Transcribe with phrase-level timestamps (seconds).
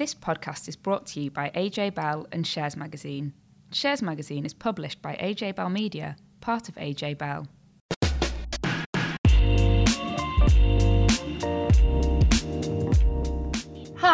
[0.00, 3.34] This podcast is brought to you by AJ Bell and Shares Magazine.
[3.70, 7.46] Shares Magazine is published by AJ Bell Media, part of AJ Bell.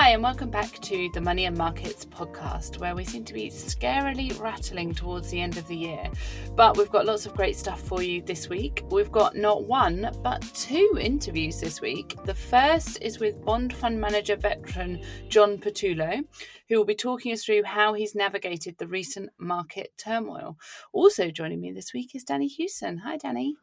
[0.06, 3.50] Hi, and welcome back to the Money and Markets podcast, where we seem to be
[3.50, 6.08] scarily rattling towards the end of the year.
[6.54, 8.84] But we've got lots of great stuff for you this week.
[8.88, 12.16] We've got not one, but two interviews this week.
[12.24, 16.22] The first is with bond fund manager veteran John Pattullo,
[16.68, 20.56] who will be talking us through how he's navigated the recent market turmoil.
[20.92, 22.98] Also joining me this week is Danni Hewson.
[22.98, 23.54] Hi, Danni.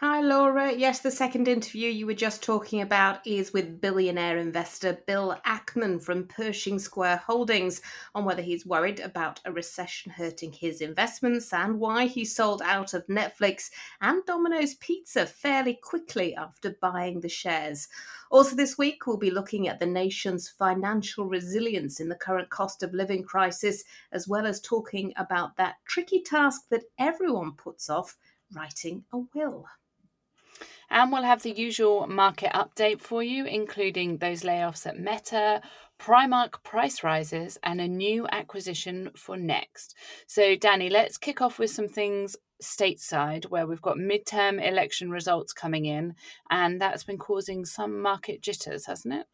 [0.00, 0.72] Hi, Laura.
[0.72, 6.00] Yes, the second interview you were just talking about is with billionaire investor Bill Ackman
[6.00, 7.80] from Pershing Square Holdings
[8.14, 12.94] on whether he's worried about a recession hurting his investments and why he sold out
[12.94, 13.70] of Netflix
[14.00, 17.88] and Domino's Pizza fairly quickly after buying the shares.
[18.30, 22.84] Also, this week, we'll be looking at the nation's financial resilience in the current cost
[22.84, 28.16] of living crisis, as well as talking about that tricky task that everyone puts off
[28.52, 29.66] writing a will.
[30.90, 35.60] And we'll have the usual market update for you, including those layoffs at Meta,
[35.98, 39.94] Primark price rises, and a new acquisition for Next.
[40.26, 45.52] So, Danni, let's kick off with some things stateside where we've got midterm election results
[45.52, 46.14] coming in,
[46.50, 49.26] and that's been causing some market jitters, hasn't it?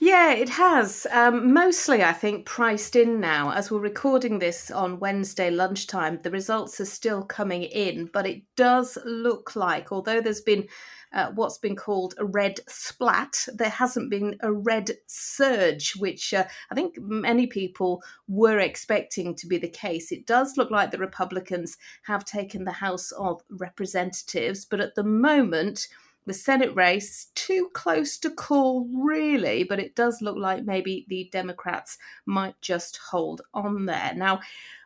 [0.00, 1.08] Yeah, it has.
[1.10, 3.50] Um, mostly, I think, priced in now.
[3.50, 8.42] As we're recording this on Wednesday lunchtime, the results are still coming in, but it
[8.54, 10.68] does look like, although there's been
[11.12, 16.44] uh, what's been called a red splat, there hasn't been a red surge, which uh,
[16.70, 20.12] I think many people were expecting to be the case.
[20.12, 25.04] It does look like the Republicans have taken the House of Representatives, but at the
[25.04, 25.88] moment,
[26.28, 31.28] the Senate race too close to call, really, but it does look like maybe the
[31.32, 34.12] Democrats might just hold on there.
[34.14, 34.40] Now,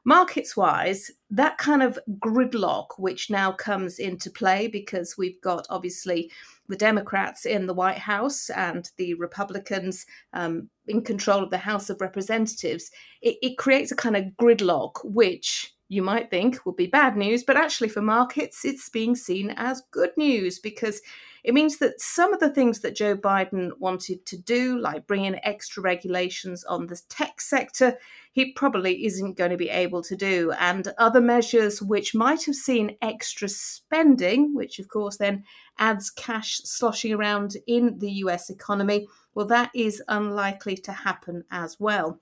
[0.04, 6.30] markets wise, that kind of gridlock, which now comes into play because we've got obviously
[6.68, 11.90] the Democrats in the White House and the Republicans um, in control of the House
[11.90, 12.90] of Representatives,
[13.20, 17.44] it, it creates a kind of gridlock, which you might think would be bad news,
[17.44, 21.02] but actually for markets, it's being seen as good news because
[21.44, 25.24] it means that some of the things that Joe Biden wanted to do, like bring
[25.24, 27.98] in extra regulations on the tech sector,
[28.32, 30.52] he probably isn't going to be able to do.
[30.52, 35.44] And other measures which might have seen extra spending, which of course then
[35.78, 41.80] adds cash sloshing around in the US economy, well, that is unlikely to happen as
[41.80, 42.20] well.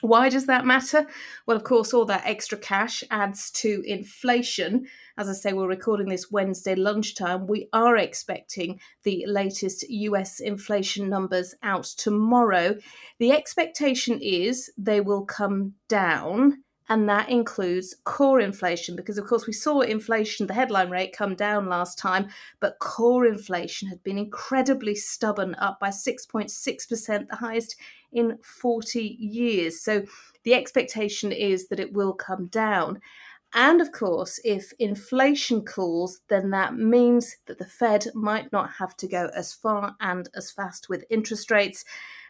[0.00, 1.06] Why does that matter?
[1.46, 4.86] Well, of course, all that extra cash adds to inflation.
[5.18, 7.48] As I say, we're recording this Wednesday lunchtime.
[7.48, 12.76] We are expecting the latest US inflation numbers out tomorrow.
[13.18, 19.44] The expectation is they will come down and that includes core inflation because of course
[19.44, 22.28] we saw inflation the headline rate come down last time
[22.60, 27.76] but core inflation had been incredibly stubborn up by 6.6% the highest
[28.12, 29.80] in 40 years.
[29.80, 30.04] So
[30.44, 33.00] the expectation is that it will come down.
[33.54, 38.96] And of course, if inflation cools, then that means that the Fed might not have
[38.98, 41.84] to go as far and as fast with interest rates.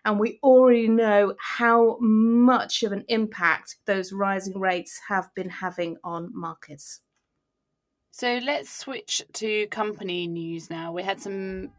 [0.04, 5.96] And we already know how much of an impact those rising rates have been having
[6.04, 7.00] on markets.
[8.12, 10.92] So let's switch to company news now.
[10.92, 11.72] We had some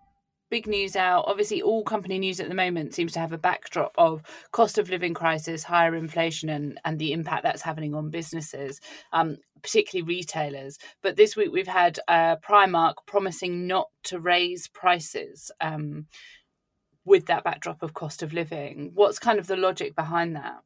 [0.50, 1.26] big news out.
[1.28, 4.22] Obviously, all company news at the moment seems to have a backdrop of
[4.52, 8.82] cost of living crisis, higher inflation, and and the impact that's having on businesses,
[9.14, 10.78] um, particularly retailers.
[11.02, 15.52] But this week we've had uh, Primark promising not to raise prices.
[15.62, 16.08] Um,
[17.06, 20.60] with that backdrop of cost of living, what's kind of the logic behind that?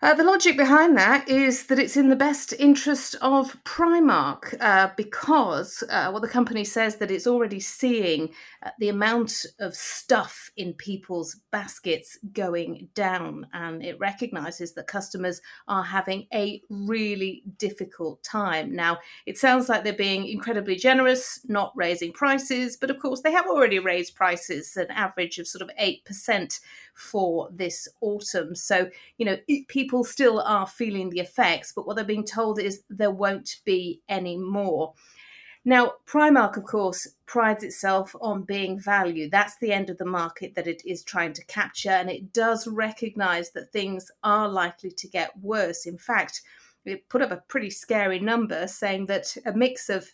[0.00, 4.90] Uh, the logic behind that is that it's in the best interest of Primark uh,
[4.96, 8.28] because, uh, well, the company says that it's already seeing
[8.62, 15.40] uh, the amount of stuff in people's baskets going down, and it recognizes that customers
[15.66, 18.76] are having a really difficult time.
[18.76, 23.32] Now, it sounds like they're being incredibly generous, not raising prices, but of course, they
[23.32, 26.60] have already raised prices, an average of sort of 8%
[26.98, 28.54] for this autumn.
[28.54, 29.36] So, you know,
[29.68, 34.00] people still are feeling the effects, but what they're being told is there won't be
[34.08, 34.94] any more.
[35.64, 39.28] Now, Primark, of course, prides itself on being value.
[39.28, 42.66] That's the end of the market that it is trying to capture, and it does
[42.66, 45.84] recognize that things are likely to get worse.
[45.84, 46.42] In fact,
[46.84, 50.08] it put up a pretty scary number saying that a mix of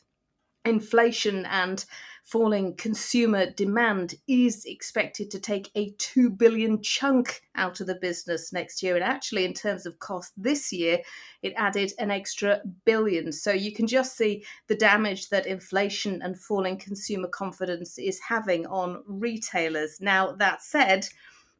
[0.65, 1.85] inflation and
[2.25, 8.51] falling consumer demand is expected to take a 2 billion chunk out of the business
[8.51, 8.95] next year.
[8.95, 11.01] And actually in terms of cost this year
[11.43, 13.31] it added an extra billion.
[13.31, 18.67] So you can just see the damage that inflation and falling consumer confidence is having
[18.67, 20.01] on retailers.
[20.01, 21.07] Now that said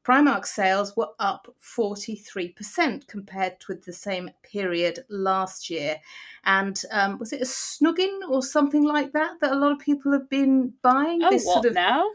[0.05, 5.97] Primark sales were up 43% compared with the same period last year.
[6.45, 10.13] And um, was it a snuggin or something like that that a lot of people
[10.13, 11.23] have been buying?
[11.23, 12.07] Oh, this what sort of now?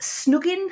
[0.00, 0.68] Snuggin?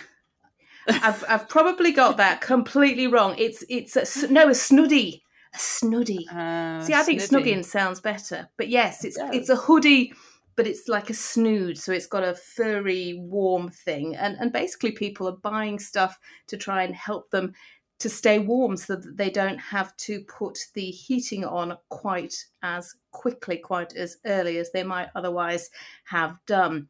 [0.89, 3.35] I've, I've probably got that completely wrong.
[3.39, 5.23] It's it's a, no a Snuddie,
[5.53, 6.29] a Snuddie.
[6.31, 10.13] Uh, See, I think snuggin sounds better, but yes, it's it it's a hoodie
[10.57, 14.17] but it's like a snood, so it's got a furry, warm thing.
[14.17, 16.19] And and basically, people are buying stuff
[16.49, 17.53] to try and help them
[17.99, 22.95] to stay warm, so that they don't have to put the heating on quite as
[23.11, 25.71] quickly, quite as early as they might otherwise
[26.05, 26.89] have done.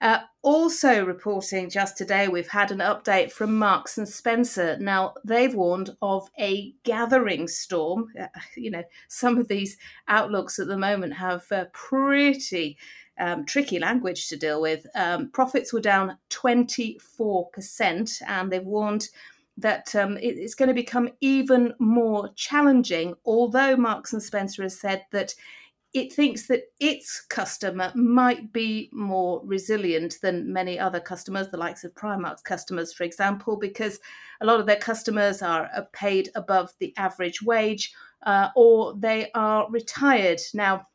[0.00, 4.76] Uh, also reporting just today, we've had an update from Marks and Spencer.
[4.78, 8.08] Now they've warned of a gathering storm.
[8.18, 8.26] Uh,
[8.56, 9.76] you know, some of these
[10.08, 12.76] outlooks at the moment have uh, pretty
[13.18, 14.86] um, tricky language to deal with.
[14.94, 19.08] Um, profits were down 24%, and they've warned
[19.58, 23.14] that um, it, it's going to become even more challenging.
[23.24, 25.34] Although Marks and Spencer has said that
[25.94, 31.84] it thinks that its customer might be more resilient than many other customers, the likes
[31.84, 33.98] of Primark's customers, for example, because
[34.42, 37.94] a lot of their customers are paid above the average wage
[38.26, 40.40] uh, or they are retired.
[40.52, 40.86] Now,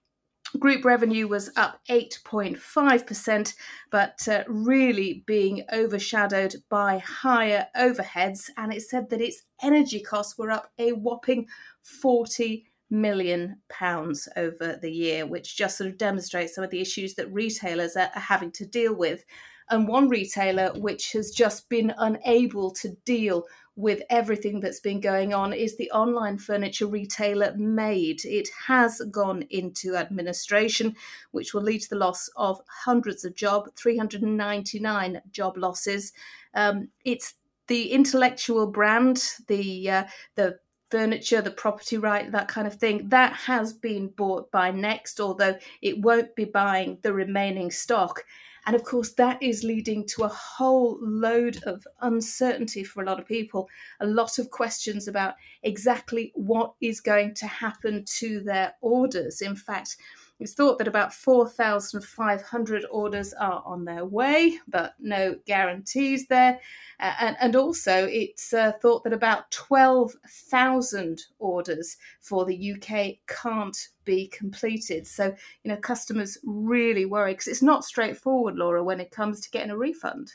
[0.60, 3.54] Group revenue was up 8.5%,
[3.90, 8.50] but uh, really being overshadowed by higher overheads.
[8.58, 11.48] And it said that its energy costs were up a whopping
[11.84, 17.16] 40 million pounds over the year, which just sort of demonstrates some of the issues
[17.16, 19.24] that retailers are, are having to deal with.
[19.70, 23.46] And one retailer which has just been unable to deal
[23.76, 28.26] with everything that's been going on is the online furniture retailer Made.
[28.26, 30.96] It has gone into administration,
[31.32, 36.12] which will lead to the loss of hundreds of jobs, 399 job losses.
[36.54, 37.36] Um, it's
[37.68, 40.04] the intellectual brand, the uh,
[40.36, 40.60] the
[40.90, 45.58] furniture, the property right, that kind of thing, that has been bought by Next, although
[45.82, 48.26] it won't be buying the remaining stock.
[48.66, 53.20] And of course, that is leading to a whole load of uncertainty for a lot
[53.20, 53.68] of people,
[54.00, 59.42] a lot of questions about exactly what is going to happen to their orders.
[59.42, 59.98] In fact,
[60.42, 66.60] it's thought that about 4,500 orders are on their way, but no guarantees there.
[67.00, 73.90] Uh, and, and, also, it's uh, thought that about 12,000 orders for the UK can't
[74.04, 75.06] be completed.
[75.06, 75.26] So,
[75.64, 79.70] you know, customers really worry because it's not straightforward, Laura, when it comes to getting
[79.70, 80.34] a refund.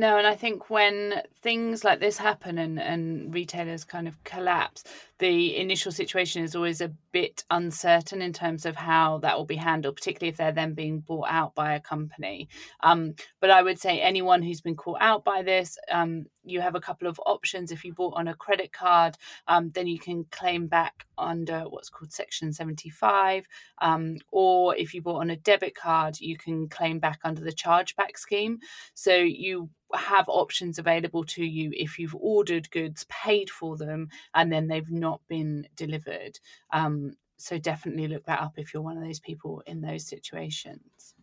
[0.00, 4.84] No, and I think when things like this happen and, and retailers kind of collapse,
[5.18, 9.56] the initial situation is always a bit uncertain in terms of how that will be
[9.56, 12.48] handled, particularly if they're then being bought out by a company.
[12.80, 16.76] Um, but I would say anyone who's been caught out by this, um, you have
[16.76, 17.72] a couple of options.
[17.72, 19.16] If you bought on a credit card,
[19.48, 23.46] um, then you can claim back under what's called Section 75.
[23.80, 27.52] Um, or if you bought on a debit card, you can claim back under the
[27.52, 28.58] chargeback scheme.
[28.94, 34.52] So you have options available to you if you've ordered goods, paid for them, and
[34.52, 36.38] then they've not been delivered.
[36.72, 41.14] Um, so definitely look that up if you're one of those people in those situations.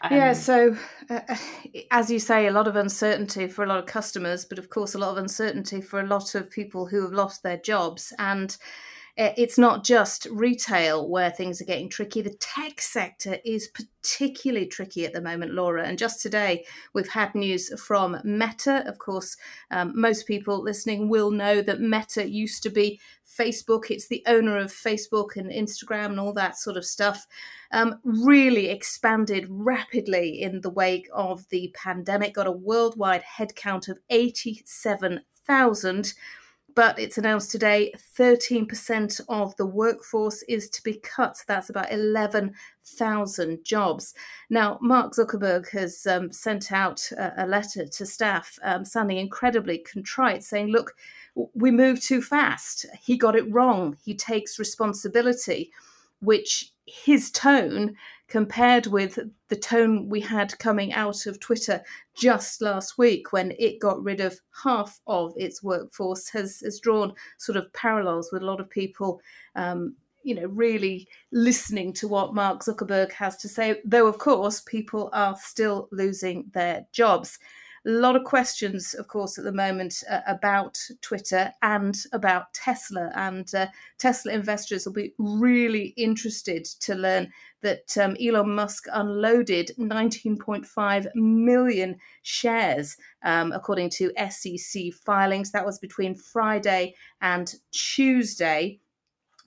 [0.00, 0.76] Um, yeah, so
[1.08, 1.36] uh, uh,
[1.90, 4.94] as you say, a lot of uncertainty for a lot of customers, but of course,
[4.94, 8.12] a lot of uncertainty for a lot of people who have lost their jobs.
[8.18, 8.54] And
[9.16, 12.20] it's not just retail where things are getting tricky.
[12.20, 15.84] The tech sector is particularly tricky at the moment, Laura.
[15.84, 18.82] And just today, we've had news from Meta.
[18.88, 19.36] Of course,
[19.70, 23.88] um, most people listening will know that Meta used to be Facebook.
[23.88, 27.28] It's the owner of Facebook and Instagram and all that sort of stuff.
[27.70, 34.00] Um, really expanded rapidly in the wake of the pandemic, got a worldwide headcount of
[34.10, 36.14] 87,000
[36.74, 41.36] but it's announced today 13% of the workforce is to be cut.
[41.46, 44.14] That's about 11,000 jobs.
[44.50, 49.78] Now, Mark Zuckerberg has um, sent out a, a, letter to staff, um, sounding incredibly
[49.78, 50.94] contrite, saying, Look,
[51.54, 52.86] we moved too fast.
[53.00, 53.96] He got it wrong.
[54.02, 55.70] He takes responsibility,
[56.20, 57.96] which his tone
[58.34, 59.16] compared with
[59.48, 61.80] the tone we had coming out of Twitter
[62.16, 67.12] just last week when it got rid of half of its workforce has, has drawn
[67.38, 69.20] sort of parallels with a lot of people
[69.54, 74.62] um, you know, really listening to what Mark Zuckerberg has to say, though, of course,
[74.62, 77.38] people are still losing their jobs.
[77.86, 83.10] A lot of questions, of course, at the moment uh, about Twitter and about Tesla.
[83.14, 83.66] And uh,
[83.98, 91.96] Tesla investors will be really interested to learn that um, Elon Musk unloaded 19.5 million
[92.22, 95.50] shares, um, according to SEC filings.
[95.50, 98.80] That was between Friday and Tuesday.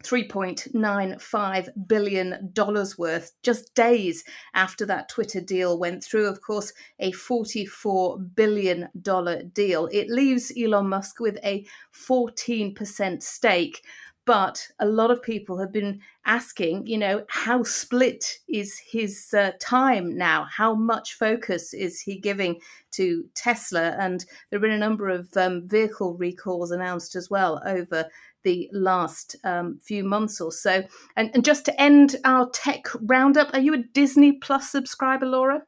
[0.04, 2.54] $3.95 billion
[2.98, 4.24] worth just days
[4.54, 6.28] after that Twitter deal went through.
[6.28, 8.90] Of course, a $44 billion
[9.54, 9.90] deal.
[9.92, 11.66] It leaves Elon Musk with a
[12.08, 13.82] 14% stake.
[14.28, 19.52] But a lot of people have been asking, you know, how split is his uh,
[19.62, 20.46] time now?
[20.52, 22.60] How much focus is he giving
[22.92, 23.96] to Tesla?
[23.98, 28.10] And there have been a number of um, vehicle recalls announced as well over
[28.48, 30.86] the last um, few months or so.
[31.18, 35.64] And, and just to end our tech roundup, are you a Disney Plus subscriber, Laura?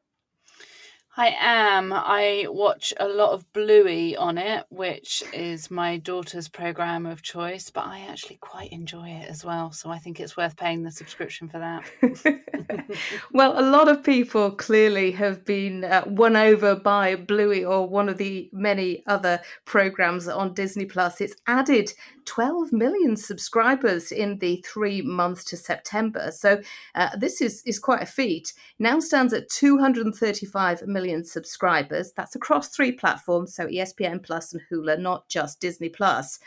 [1.20, 1.92] I am.
[1.92, 7.70] I watch a lot of Bluey on it, which is my daughter's program of choice,
[7.70, 9.74] but I actually quite enjoy it as well.
[9.74, 12.88] So I think it's worth paying the subscription for that.
[13.34, 18.08] well, a lot of people clearly have been uh, won over by Bluey or one
[18.08, 21.20] of the many other programs on Disney Plus.
[21.20, 21.92] It's added
[22.30, 26.30] 12 million subscribers in the three months to September.
[26.32, 26.62] So
[26.94, 28.54] uh, this is, is quite a feat.
[28.78, 32.14] Now stands at 235 million subscribers.
[32.16, 36.38] That's across three platforms, so ESPN Plus and Hulu, not just Disney Plus.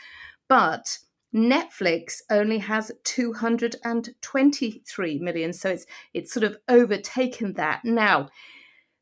[0.47, 0.99] But
[1.35, 7.83] Netflix only has 223 million, so it's it's sort of overtaken that.
[7.83, 8.29] Now,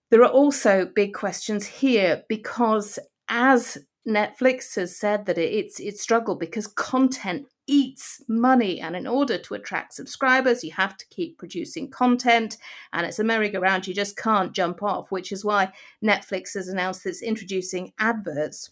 [0.09, 2.97] there are also big questions here because
[3.29, 9.37] as Netflix has said that it's it's struggled because content eats money, and in order
[9.37, 12.57] to attract subscribers, you have to keep producing content,
[12.93, 13.87] and it's a merry-go-round.
[13.87, 15.71] You just can't jump off, which is why
[16.03, 18.71] Netflix has announced it's introducing adverts.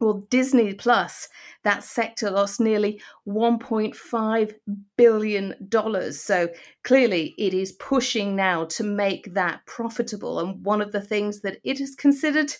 [0.00, 1.28] Well, Disney Plus,
[1.62, 4.54] that sector lost nearly $1.5
[4.96, 6.12] billion.
[6.12, 6.48] So
[6.82, 10.40] clearly, it is pushing now to make that profitable.
[10.40, 12.52] And one of the things that it has considered,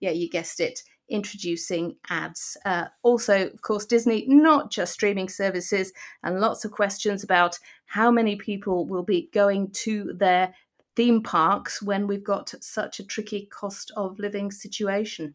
[0.00, 2.56] yeah, you guessed it, introducing ads.
[2.64, 8.10] Uh, also, of course, Disney, not just streaming services, and lots of questions about how
[8.10, 10.54] many people will be going to their
[10.96, 15.34] theme parks when we've got such a tricky cost of living situation.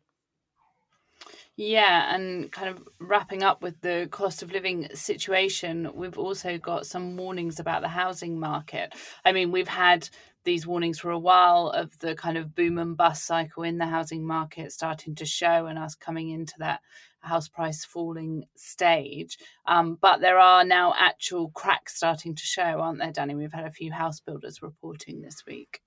[1.58, 6.86] Yeah, and kind of wrapping up with the cost of living situation, we've also got
[6.86, 8.94] some warnings about the housing market.
[9.24, 10.10] I mean, we've had
[10.44, 13.86] these warnings for a while of the kind of boom and bust cycle in the
[13.86, 16.82] housing market starting to show and us coming into that
[17.22, 19.38] house price falling stage.
[19.66, 23.36] Um, but there are now actual cracks starting to show, aren't there, Danni?
[23.36, 25.80] We've had a few house builders reporting this week.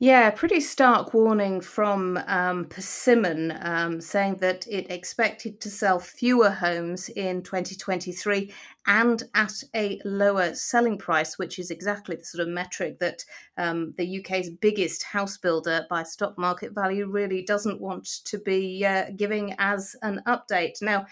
[0.00, 6.50] Yeah, pretty stark warning from um, Persimmon um, saying that it expected to sell fewer
[6.50, 8.52] homes in 2023
[8.86, 13.24] and at a lower selling price, which is exactly the sort of metric that
[13.56, 18.84] um, the UK's biggest house builder by stock market value really doesn't want to be
[18.84, 20.82] uh, giving as an update.
[20.82, 21.06] Now,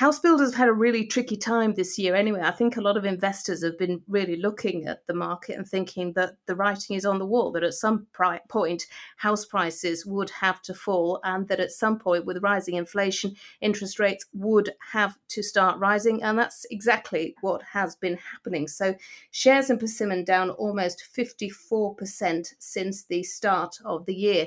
[0.00, 2.40] house builders have had a really tricky time this year anyway.
[2.42, 6.14] I think a lot of investors have been really looking at the market and thinking
[6.14, 8.86] that the writing is on the wall, that at some pri- point
[9.18, 13.98] house prices would have to fall, and that at some point, with rising inflation, interest
[13.98, 16.22] rates would have to start rising.
[16.22, 18.68] And that's exactly what has been happening.
[18.68, 18.94] So,
[19.32, 24.46] shares in Persimmon down almost 54% since the start of the year.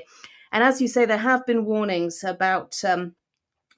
[0.50, 2.82] And as you say, there have been warnings about.
[2.82, 3.14] Um,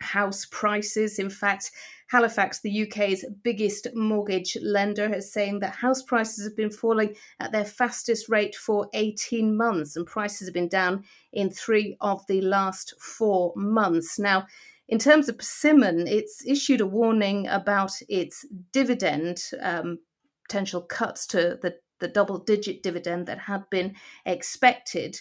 [0.00, 1.18] house prices.
[1.18, 1.70] In fact,
[2.08, 7.50] Halifax, the UK's biggest mortgage lender, is saying that house prices have been falling at
[7.50, 12.40] their fastest rate for 18 months, and prices have been down in three of the
[12.42, 14.18] last four months.
[14.18, 14.46] Now,
[14.88, 19.98] in terms of Persimmon, it's issued a warning about its dividend, um,
[20.48, 25.20] potential cuts to the, the double digit dividend that had been expected.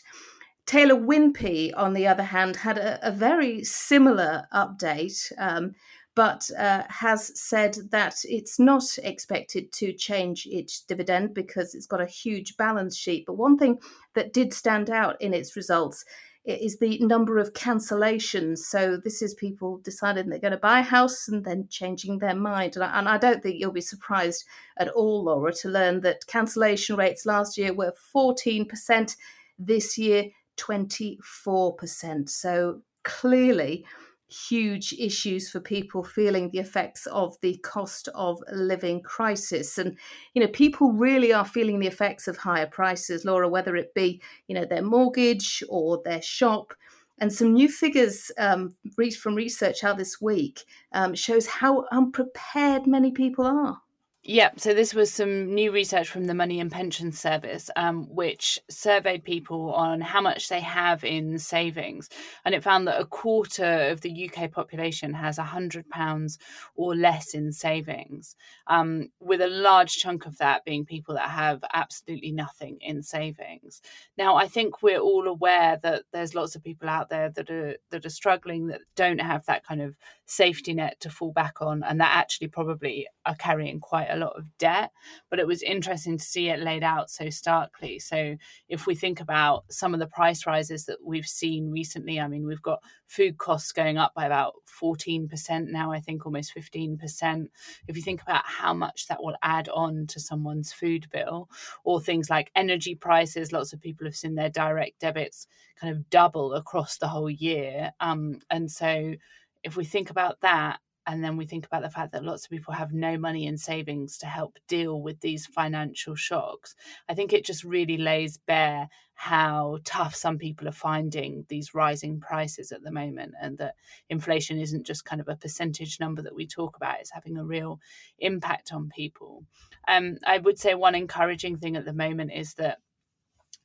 [0.66, 5.74] Taylor Wimpey, on the other hand, had a, a very similar update, um,
[6.16, 12.02] but uh, has said that it's not expected to change its dividend because it's got
[12.02, 13.26] a huge balance sheet.
[13.28, 13.80] But one thing
[14.14, 16.04] that did stand out in its results
[16.46, 18.60] is the number of cancellations.
[18.60, 22.36] So this is people deciding they're going to buy a house and then changing their
[22.36, 22.76] mind.
[22.76, 24.46] And I, and I, don't think you'll be surprised
[24.78, 29.16] at all, Laura, to learn that cancellation rates last year were 14%.
[29.58, 30.26] This year,
[30.58, 32.30] 24%.
[32.30, 33.86] So clearly,
[34.28, 39.78] huge issues for people feeling the effects of the cost of living crisis.
[39.78, 39.98] And
[40.34, 44.22] you know people really are feeling the effects of higher prices laura whether it be
[44.48, 46.74] you know their mortgage or their shop.
[47.20, 48.76] And some new figures um,
[49.18, 53.80] from research out this week um, shows how unprepared many people are
[54.28, 58.60] yeah, so this was some new research from the Money and Pension Service, um, which
[58.68, 62.10] surveyed people on how much they have in savings.
[62.44, 66.38] And it found that a quarter of the UK population has £100
[66.76, 71.64] or less in savings, um, with a large chunk of that being people that have
[71.72, 73.80] absolutely nothing in savings.
[74.18, 77.76] Now, I think we're all aware that there's lots of people out there that are,
[77.92, 81.84] that are struggling, that don't have that kind of safety net to fall back on,
[81.84, 84.92] and that actually probably are carrying quite a lot of debt.
[85.30, 88.00] But it was interesting to see it laid out so starkly.
[88.00, 88.36] So
[88.70, 92.46] if we think about some of the price rises that we've seen recently, I mean,
[92.46, 97.48] we've got food costs going up by about 14% now, I think almost 15%.
[97.88, 101.50] If you think about how much that will add on to someone's food bill,
[101.84, 105.48] or things like energy prices, lots of people have seen their direct debits
[105.80, 107.92] kind of double across the whole year.
[108.00, 109.16] Um, and so
[109.64, 112.52] if we think about that, and then we think about the fact that lots of
[112.52, 116.76] people have no money in savings to help deal with these financial shocks,
[117.08, 122.20] I think it just really lays bare how tough some people are finding these rising
[122.20, 123.76] prices at the moment, and that
[124.10, 127.46] inflation isn't just kind of a percentage number that we talk about, it's having a
[127.46, 127.80] real
[128.20, 129.46] impact on people.
[129.88, 132.80] Um, I would say one encouraging thing at the moment is that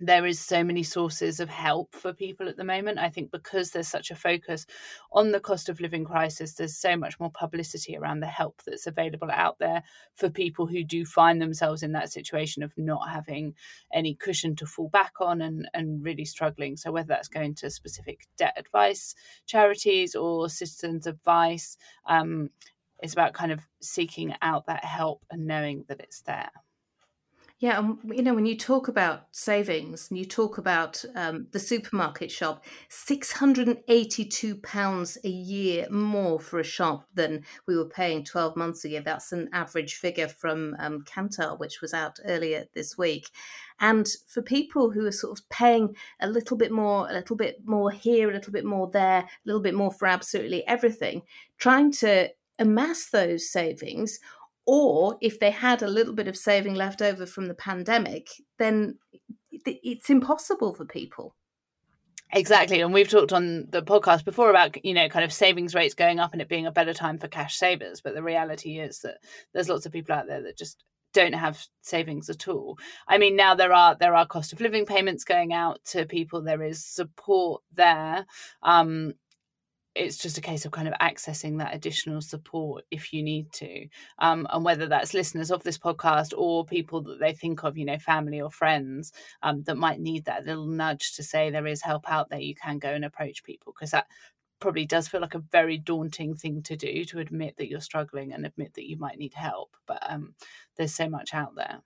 [0.00, 2.98] there is so many sources of help for people at the moment.
[2.98, 4.64] I think because there's such a focus
[5.12, 8.86] on the cost of living crisis, there's so much more publicity around the help that's
[8.86, 9.82] available out there
[10.14, 13.54] for people who do find themselves in that situation of not having
[13.92, 16.76] any cushion to fall back on and, and really struggling.
[16.78, 19.14] So, whether that's going to specific debt advice
[19.46, 21.76] charities or citizens advice,
[22.06, 22.48] um,
[23.02, 26.50] it's about kind of seeking out that help and knowing that it's there.
[27.60, 31.58] Yeah, and you know when you talk about savings and you talk about um, the
[31.58, 37.76] supermarket shop, six hundred and eighty-two pounds a year more for a shop than we
[37.76, 39.02] were paying twelve months ago.
[39.04, 43.28] That's an average figure from um, Kantar, which was out earlier this week.
[43.78, 47.58] And for people who are sort of paying a little bit more, a little bit
[47.66, 51.22] more here, a little bit more there, a little bit more for absolutely everything,
[51.58, 54.18] trying to amass those savings
[54.66, 58.98] or if they had a little bit of saving left over from the pandemic, then
[59.50, 61.34] it's impossible for people.
[62.32, 62.80] Exactly.
[62.80, 66.20] And we've talked on the podcast before about, you know, kind of savings rates going
[66.20, 68.00] up and it being a better time for cash savers.
[68.00, 69.18] But the reality is that
[69.52, 72.78] there's lots of people out there that just don't have savings at all.
[73.08, 76.40] I mean, now there are there are cost of living payments going out to people.
[76.40, 78.26] There is support there.
[78.62, 79.14] Um,
[80.00, 83.86] it's just a case of kind of accessing that additional support if you need to
[84.18, 87.84] um, and whether that's listeners of this podcast or people that they think of you
[87.84, 91.82] know family or friends um, that might need that little nudge to say there is
[91.82, 94.06] help out there you can go and approach people because that
[94.58, 98.32] probably does feel like a very daunting thing to do to admit that you're struggling
[98.32, 100.34] and admit that you might need help but um,
[100.76, 101.80] there's so much out there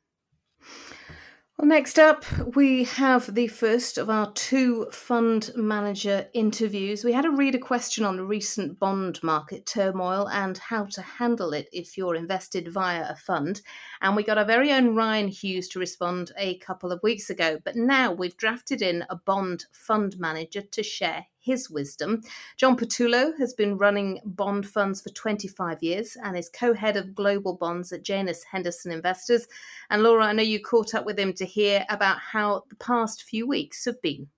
[1.57, 2.25] well, next up,
[2.57, 7.05] we have the first of our two fund manager interviews.
[7.05, 11.53] We had a reader question on the recent bond market turmoil and how to handle
[11.53, 13.62] it if you're invested via a fund.
[14.03, 17.61] And we got our very own Ryan Hughes to respond a couple of weeks ago.
[17.64, 22.23] But now we've drafted in a bond fund manager to share his wisdom.
[22.57, 27.15] John Pattullo has been running bond funds for 25 years and is co head of
[27.15, 29.47] global bonds at Janus Henderson Investors.
[29.91, 33.25] And Laura, I know you caught up with him to hear about how the past
[33.25, 34.29] few weeks have been.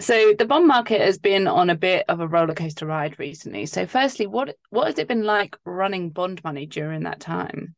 [0.00, 3.66] So the bond market has been on a bit of a roller coaster ride recently.
[3.66, 7.76] So firstly, what what has it been like running bond money during that time?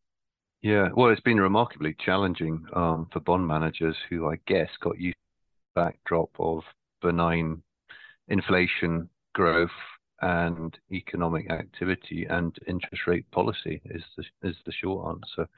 [0.63, 5.15] Yeah, well, it's been remarkably challenging um, for bond managers who, I guess, got used
[5.15, 6.63] to the backdrop of
[7.03, 7.63] benign
[8.29, 9.71] inflation growth
[10.23, 15.49] and economic activity and interest rate policy is the, is the short answer.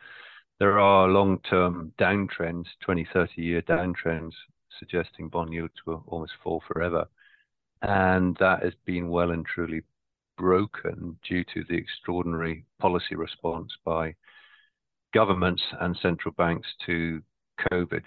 [0.59, 4.33] There are long-term downtrends, 20, 30 year downtrends
[4.79, 7.07] suggesting bond yields will almost fall forever.
[7.83, 9.83] And that has been well and truly
[10.37, 14.15] broken due to the extraordinary policy response by
[15.15, 17.23] governments and central banks to
[17.71, 18.03] COVID.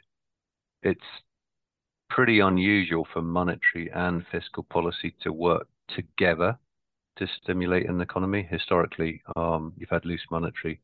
[0.84, 1.00] It's
[2.12, 6.58] pretty unusual for monetary and fiscal policy to work together
[7.17, 8.45] to stimulate an economy.
[8.50, 10.82] Historically, um, you've had loose monetary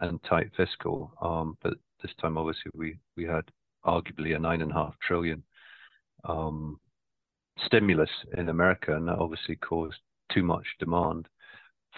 [0.00, 3.44] and tight fiscal, um, but this time, obviously, we we had
[3.84, 5.42] arguably a nine and a half trillion
[6.24, 6.78] um,
[7.64, 9.98] stimulus in America, and that obviously caused
[10.32, 11.28] too much demand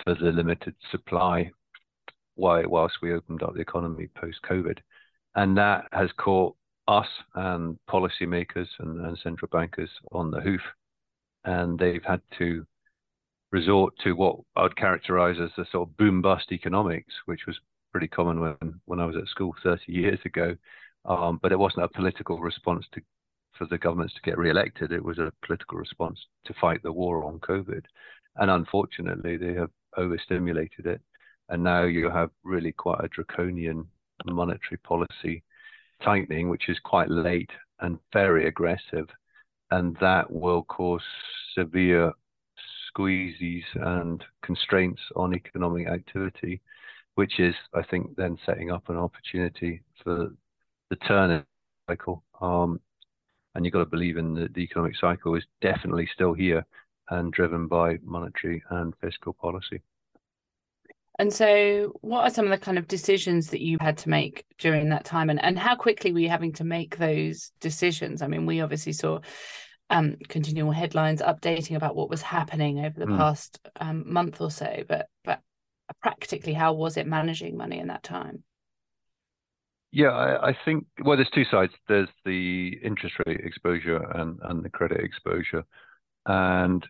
[0.05, 1.51] for the limited supply
[2.37, 4.79] whilst we opened up the economy post COVID.
[5.35, 6.55] And that has caught
[6.89, 10.63] us and policymakers and, and central bankers on the hoof.
[11.45, 12.67] And they've had to
[13.53, 17.57] resort to what I'd characterize as the sort of boom bust economics, which was
[17.93, 20.57] pretty common when, when I was at school 30 years ago.
[21.05, 23.01] Um, but it wasn't a political response to
[23.57, 24.93] for the governments to get re-elected.
[24.93, 27.83] It was a political response to fight the war on COVID.
[28.37, 31.01] And unfortunately, they have overstimulated it.
[31.49, 33.87] And now you have really quite a draconian
[34.25, 35.43] monetary policy
[36.03, 39.09] tightening, which is quite late and very aggressive.
[39.71, 41.03] And that will cause
[41.55, 42.13] severe
[42.89, 46.61] squeezes and constraints on economic activity,
[47.15, 50.31] which is, I think, then setting up an opportunity for
[50.91, 51.45] the turn
[51.89, 52.25] cycle.
[52.41, 52.81] Um,
[53.55, 56.65] and you've got to believe in the, the economic cycle is definitely still here
[57.11, 59.83] and driven by monetary and fiscal policy.
[61.19, 64.45] And so, what are some of the kind of decisions that you had to make
[64.59, 68.23] during that time, and, and how quickly were you having to make those decisions?
[68.23, 69.19] I mean, we obviously saw
[69.91, 73.17] um, continual headlines updating about what was happening over the mm.
[73.17, 75.41] past um, month or so, but but
[76.03, 78.45] practically, how was it managing money in that time?
[79.91, 81.73] Yeah, I, I think well, there's two sides.
[81.89, 85.65] There's the interest rate exposure and and the credit exposure,
[86.27, 86.87] and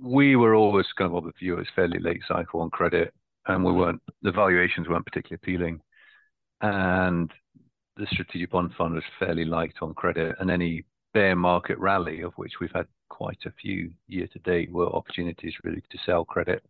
[0.00, 3.14] we were always kind of of the view as fairly late cycle on credit,
[3.46, 5.80] and we weren't the valuations weren't particularly appealing,
[6.60, 7.32] and
[7.96, 12.34] the strategic bond fund was fairly light on credit, and any bear market rally of
[12.34, 16.62] which we've had quite a few year to date were opportunities really to sell credit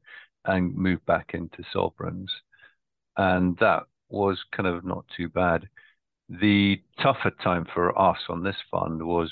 [0.44, 2.30] and move back into sovereigns,
[3.16, 5.68] and that was kind of not too bad.
[6.28, 9.30] The tougher time for us on this fund was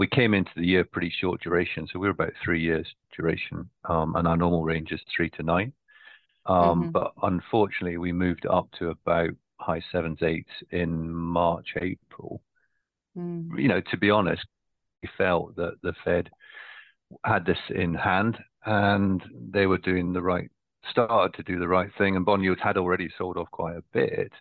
[0.00, 3.68] we came into the year pretty short duration, so we were about three years duration,
[3.84, 5.74] um, and our normal range is three to nine.
[6.46, 6.90] Um, mm-hmm.
[6.92, 12.40] But unfortunately, we moved up to about high sevens, eights in March, April.
[13.14, 13.60] Mm.
[13.60, 14.46] You know, to be honest,
[15.02, 16.30] we felt that the Fed
[17.22, 20.48] had this in hand and they were doing the right
[20.90, 23.84] started to do the right thing, and bond yields had already sold off quite a
[23.92, 24.32] bit,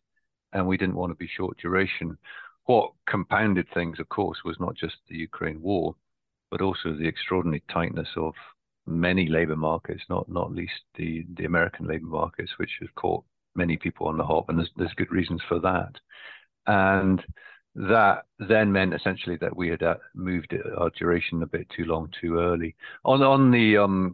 [0.54, 2.18] and we didn't want to be short duration.
[2.70, 5.96] What compounded things, of course, was not just the Ukraine war,
[6.52, 8.36] but also the extraordinary tightness of
[8.86, 13.24] many labor markets, not not least the the American labor markets, which has caught
[13.56, 15.96] many people on the hop, and there's there's good reasons for that.
[16.68, 17.26] And
[17.74, 22.14] that then meant essentially that we had uh, moved our duration a bit too long,
[22.22, 22.76] too early.
[23.04, 24.14] On on the um,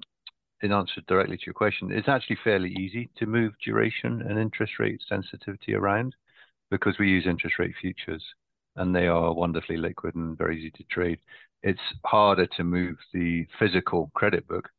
[0.62, 4.80] in answer directly to your question, it's actually fairly easy to move duration and interest
[4.80, 6.16] rate sensitivity around
[6.72, 8.24] because we use interest rate futures
[8.76, 11.20] and they are wonderfully liquid and very easy to trade.
[11.64, 14.70] It's harder to move the physical credit book,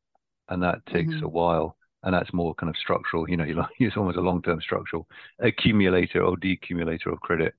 [0.49, 1.25] and that takes mm-hmm.
[1.25, 1.77] a while.
[2.03, 3.45] And that's more kind of structural, you know,
[3.81, 5.09] it's almost a long term structural
[5.41, 7.55] accumulator or decumulator of credit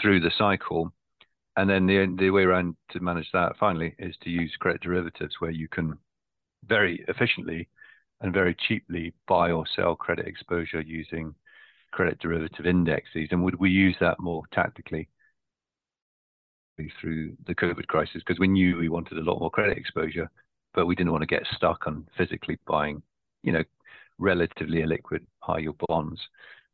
[0.00, 0.92] through the cycle.
[1.56, 5.36] And then the, the way around to manage that finally is to use credit derivatives
[5.38, 5.96] where you can
[6.66, 7.68] very efficiently
[8.20, 11.34] and very cheaply buy or sell credit exposure using
[11.92, 13.28] credit derivative indexes?
[13.30, 15.08] And would we use that more tactically
[17.00, 18.22] through the COVID crisis?
[18.26, 20.30] Because we knew we wanted a lot more credit exposure,
[20.74, 23.02] but we didn't want to get stuck on physically buying,
[23.42, 23.64] you know,
[24.18, 26.20] relatively illiquid high yield bonds.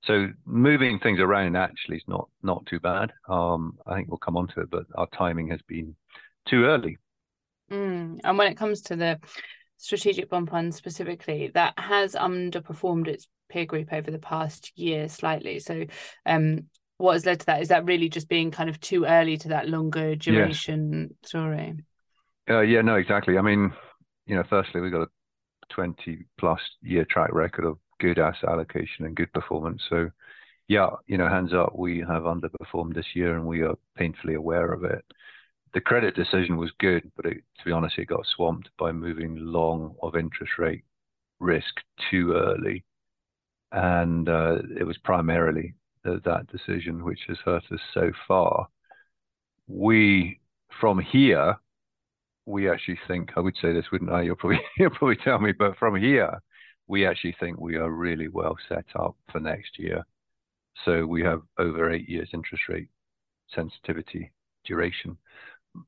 [0.04, 3.12] So moving things around actually is not not too bad.
[3.28, 5.94] Um, I think we'll come on to it, but our timing has been
[6.46, 6.98] too early.
[7.70, 8.18] Mm.
[8.24, 9.20] And when it comes to the
[9.76, 15.58] strategic bond fund specifically that has underperformed its peer group over the past year slightly.
[15.58, 15.84] So,
[16.24, 16.68] um,
[17.02, 17.62] what has led to that?
[17.62, 21.28] Is that really just being kind of too early to that longer duration yes.
[21.28, 21.74] story?
[22.48, 23.38] Uh, yeah, no, exactly.
[23.38, 23.72] I mean,
[24.26, 25.10] you know, firstly, we've got a
[25.70, 29.82] 20 plus year track record of good asset allocation and good performance.
[29.88, 30.10] So,
[30.68, 34.72] yeah, you know, hands up, we have underperformed this year and we are painfully aware
[34.72, 35.04] of it
[35.74, 39.36] the credit decision was good, but it, to be honest, it got swamped by moving
[39.38, 40.84] long of interest rate
[41.40, 42.84] risk too early.
[43.72, 48.68] And uh, it was primarily that decision which has hurt us so far.
[49.68, 50.40] We,
[50.80, 51.56] from here,
[52.46, 54.22] we actually think, I would say this, wouldn't I?
[54.22, 56.42] You'll probably, you'll probably tell me, but from here,
[56.88, 60.04] we actually think we are really well set up for next year.
[60.84, 62.88] So we have over eight years interest rate
[63.54, 64.32] sensitivity
[64.64, 65.16] duration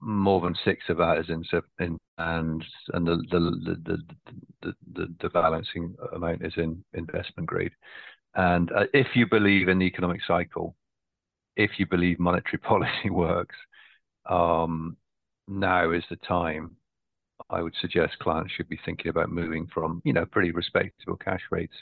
[0.01, 1.45] more than six of that is in,
[1.79, 3.39] in and and the the,
[3.75, 3.99] the
[4.63, 7.73] the the the balancing amount is in investment grade.
[8.35, 10.77] And uh, if you believe in the economic cycle,
[11.57, 13.57] if you believe monetary policy works,
[14.29, 14.97] um,
[15.47, 16.77] now is the time,
[17.51, 21.43] I would suggest clients should be thinking about moving from, you know, pretty respectable cash
[21.51, 21.75] rates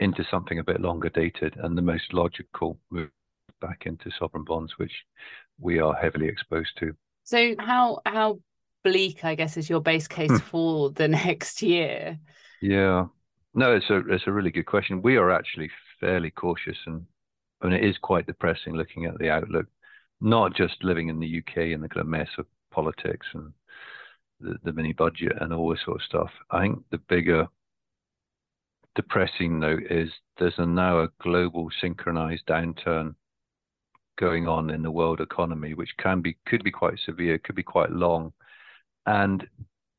[0.00, 3.10] into something a bit longer dated, and the most logical move
[3.60, 4.92] back into sovereign bonds, which
[5.58, 6.94] we are heavily exposed to.
[7.22, 8.40] So how how
[8.82, 10.36] bleak, I guess, is your base case hmm.
[10.38, 12.18] for the next year?
[12.60, 13.06] Yeah,
[13.54, 15.02] no, it's a it's a really good question.
[15.02, 17.06] We are actually fairly cautious, and
[17.60, 19.66] I mean it is quite depressing looking at the outlook.
[20.20, 23.52] Not just living in the UK and the kind of mess of politics and
[24.40, 26.30] the, the mini budget and all this sort of stuff.
[26.50, 27.48] I think the bigger
[28.94, 33.14] depressing note is there's a now a global synchronized downturn
[34.18, 37.62] going on in the world economy, which can be could be quite severe, could be
[37.62, 38.32] quite long,
[39.06, 39.46] and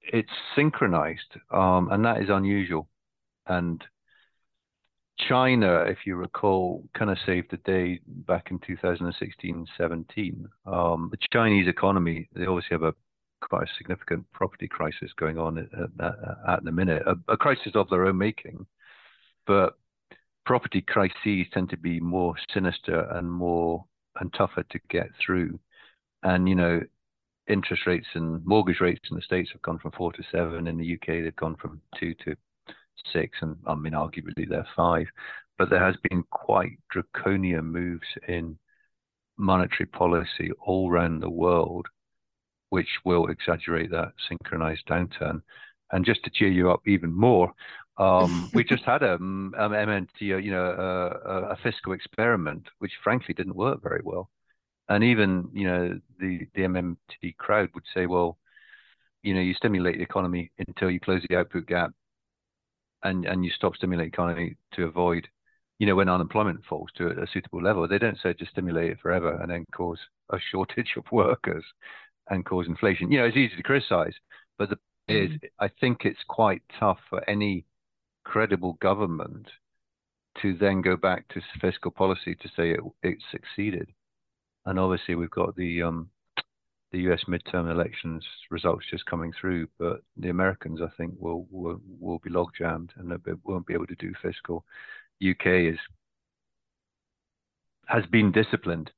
[0.01, 2.87] it's synchronized, um, and that is unusual.
[3.47, 3.83] And
[5.19, 10.47] China, if you recall, kind of saved the day back in 2016 17.
[10.65, 12.93] Um, the Chinese economy, they obviously have a
[13.41, 15.67] quite a significant property crisis going on at,
[16.05, 16.13] at,
[16.47, 18.65] at the minute, a, a, crisis of their own making.
[19.45, 19.77] But
[20.45, 23.85] property crises tend to be more sinister and more
[24.19, 25.59] and tougher to get through.
[26.23, 26.81] And you know,
[27.47, 30.67] interest rates and mortgage rates in the states have gone from four to seven.
[30.67, 32.35] In the UK, they've gone from two to
[33.11, 35.07] six, and I mean, arguably they're five.
[35.57, 38.57] But there has been quite draconian moves in
[39.37, 41.87] monetary policy all around the world,
[42.69, 45.41] which will exaggerate that synchronized downturn.
[45.91, 47.53] And just to cheer you up even more,
[47.97, 52.93] um, we just had a, um, um MMT, you know, a, a, fiscal experiment, which
[53.03, 54.29] frankly didn't work very well.
[54.89, 58.37] And even, you know, the, the MMT crowd would say, well,
[59.21, 61.91] you know, you stimulate the economy until you close the output gap
[63.03, 65.27] and, and you stop stimulating the economy to avoid,
[65.79, 67.87] you know, when unemployment falls to a, a suitable level.
[67.87, 71.65] They don't say just stimulate it forever and then cause a shortage of workers
[72.29, 73.11] and cause inflation.
[73.11, 74.13] You know, it's easy to criticize,
[74.57, 75.39] but the is mm.
[75.59, 77.65] I think it's quite tough for any
[78.23, 79.49] credible government
[80.41, 83.89] to then go back to fiscal policy to say it, it succeeded.
[84.65, 86.09] And obviously, we've got the um,
[86.93, 87.23] the U.S.
[87.27, 92.29] midterm elections results just coming through, but the Americans, I think, will will, will be
[92.29, 94.63] log jammed and they won't be able to do fiscal.
[95.21, 95.79] UK is
[97.87, 98.91] has been disciplined,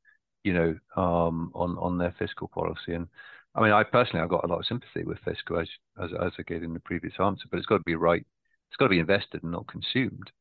[0.43, 2.93] you know, um, on on their fiscal policy.
[2.93, 3.07] And
[3.55, 6.33] I mean, I personally, I've got a lot of sympathy with fiscal, as as, as
[6.37, 8.25] I gave in the previous answer, but it's got to be right
[8.69, 10.31] it's got to be invested and not consumed.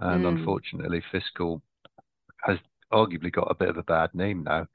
[0.00, 0.28] And mm.
[0.28, 1.62] unfortunately, fiscal
[2.42, 2.58] has
[2.92, 4.66] arguably got a bit of a bad name now,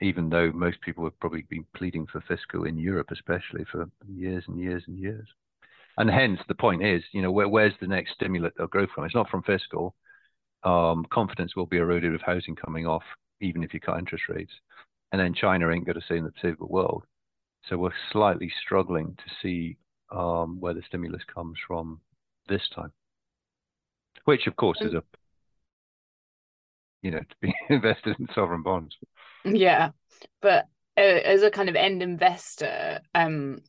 [0.00, 4.44] even though most people have probably been pleading for fiscal in Europe, especially for years
[4.46, 5.26] and years and years.
[5.98, 9.04] And hence, the point is, you know, where, where's the next stimulant of growth from?
[9.04, 9.94] It's not from fiscal.
[10.62, 13.04] Um, confidence will be eroded with housing coming off,
[13.40, 14.52] even if you cut interest rates.
[15.12, 17.04] And then China ain't going to see in the disabled world.
[17.68, 19.78] So we're slightly struggling to see
[20.10, 22.00] um, where the stimulus comes from
[22.48, 22.92] this time,
[24.24, 25.02] which of course is a
[27.06, 28.96] you know to be invested in sovereign bonds.
[29.44, 29.90] Yeah,
[30.42, 30.66] but
[30.96, 33.60] uh, as a kind of end investor, um,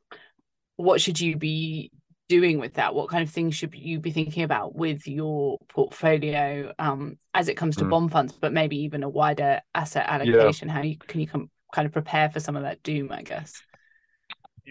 [0.76, 1.92] what should you be
[2.28, 2.96] doing with that?
[2.96, 7.56] What kind of things should you be thinking about with your portfolio um, as it
[7.56, 7.92] comes to mm.
[7.92, 10.68] bond funds, but maybe even a wider asset allocation?
[10.68, 10.74] Yeah.
[10.74, 13.12] How you, can you come, kind of prepare for some of that doom?
[13.12, 13.62] I guess.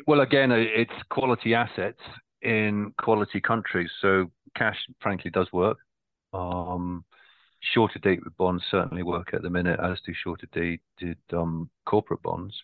[0.07, 2.01] Well, again, it's quality assets
[2.43, 3.91] in quality countries.
[4.03, 5.79] So cash, frankly, does work.
[6.33, 7.05] Um,
[7.73, 12.55] shorter date bonds certainly work at the minute, as do shorter dated um, corporate bonds.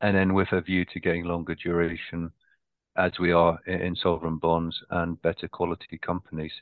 [0.00, 2.30] And then with a view to getting longer duration,
[2.96, 6.52] as we are in, in sovereign bonds and better quality companies.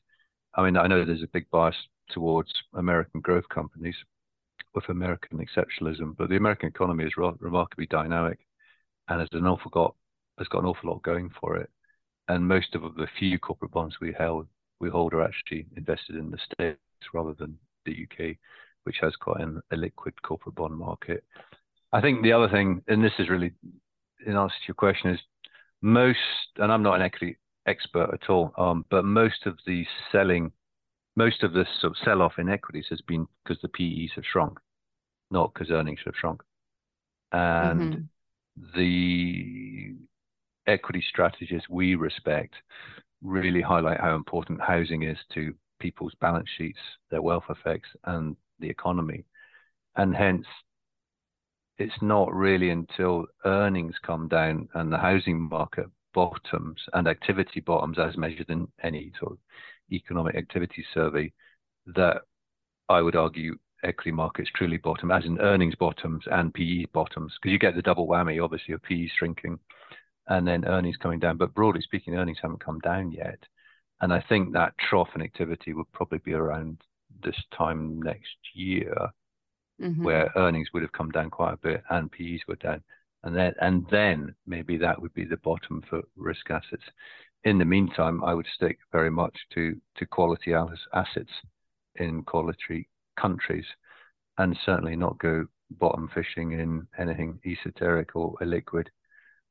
[0.55, 1.77] I mean, I know there's a big bias
[2.11, 3.97] towards American growth companies
[4.75, 8.39] with American exceptionalism, but the American economy is remarkably dynamic
[9.09, 9.95] and has an awful got
[10.39, 11.71] has got an awful lot going for it
[12.29, 14.47] and most of the few corporate bonds we held
[14.81, 16.79] we hold are actually invested in the states
[17.13, 17.59] rather than
[17.89, 18.37] the UK,
[18.85, 21.25] which has quite an, a liquid corporate bond market.
[21.93, 23.53] I think the other thing, and this is really
[24.27, 25.21] in answer to your question, is
[25.81, 26.19] most,
[26.57, 30.53] and I'm not an equity expert at all, um, but most of the selling,
[31.17, 34.59] most of the sort of sell-off in equities has been because the PEs have shrunk,
[35.31, 36.43] not because earnings have shrunk,
[37.33, 38.79] and mm-hmm.
[38.79, 39.95] the
[40.67, 42.55] equity strategies we respect
[43.23, 46.79] really highlight how important housing is to people's balance sheets,
[47.11, 49.25] their wealth effects, and the economy.
[49.97, 50.47] And hence,
[51.79, 57.99] it's not really until earnings come down and the housing market bottoms and activity bottoms,
[57.99, 59.39] as measured in any sort of
[59.93, 61.33] economic activity survey,
[61.87, 62.23] that
[62.89, 67.53] I would argue equity markets truly bottom, as in earnings bottoms and PE bottoms, because
[67.53, 69.59] you get the double whammy, obviously, of PE shrinking
[70.27, 71.37] and then earnings coming down.
[71.37, 73.39] But broadly speaking, earnings haven't come down yet.
[74.01, 76.79] And I think that trough in activity would probably be around
[77.23, 78.95] this time next year,
[79.81, 80.05] mm-hmm.
[80.05, 82.83] where earnings would have come down quite a bit and PEs were down.
[83.25, 86.85] And then, and then maybe that would be the bottom for risk assets.
[87.45, 91.31] In the meantime, I would stick very much to, to quality assets
[91.97, 93.67] in quality countries
[94.39, 98.87] and certainly not go bottom fishing in anything esoteric or illiquid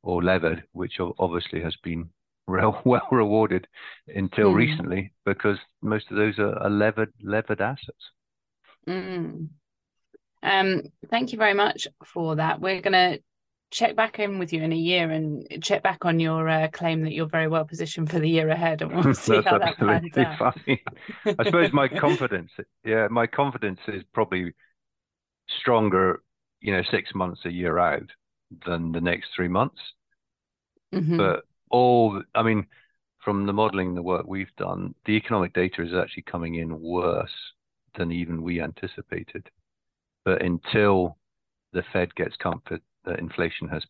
[0.01, 2.09] or levered, which obviously has been
[2.47, 3.67] well, well rewarded
[4.07, 4.55] until mm.
[4.55, 8.11] recently because most of those are, are levered levered assets.
[8.87, 9.49] Mm.
[10.43, 12.61] Um, thank you very much for that.
[12.61, 13.19] We're going to
[13.69, 17.03] check back in with you in a year and check back on your uh, claim
[17.03, 20.17] that you're very well positioned for the year ahead, and we'll see how that pans
[20.17, 20.57] out.
[20.67, 22.51] I suppose my confidence,
[22.85, 24.53] yeah, my confidence is probably
[25.59, 26.21] stronger,
[26.61, 28.09] you know, six months a year out
[28.65, 29.79] than the next three months.
[30.93, 31.17] Mm-hmm.
[31.17, 32.67] But all, I mean,
[33.23, 37.53] from the modeling the work we've done, the economic data is actually coming in worse
[37.97, 39.49] than even we anticipated.
[40.23, 41.17] But until
[41.73, 43.83] the Fed gets comfort that inflation has